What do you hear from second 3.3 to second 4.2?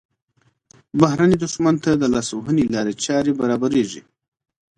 برابریږي.